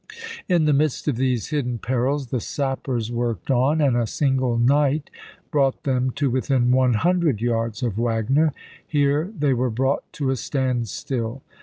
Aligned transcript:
In 0.49 0.65
the 0.65 0.73
midst 0.73 1.07
of 1.07 1.15
these 1.17 1.49
hidden 1.49 1.77
perils 1.77 2.29
the 2.31 2.39
sappers 2.39 3.11
worked 3.11 3.51
on, 3.51 3.79
and 3.81 3.95
a 3.95 4.07
single 4.07 4.57
night 4.57 5.11
brought 5.51 5.83
them 5.83 6.09
to 6.13 6.27
within 6.31 6.71
one 6.71 6.95
hundred 6.95 7.39
yards 7.39 7.83
of 7.83 7.99
Wagner. 7.99 8.51
Here 8.87 9.31
they 9.37 9.53
were 9.53 9.69
brought 9.69 10.11
to 10.13 10.31
a 10.31 10.35
standstill. 10.35 11.43